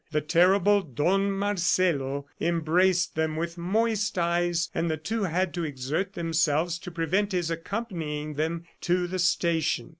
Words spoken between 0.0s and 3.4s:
The terrible Don Marcelo embraced them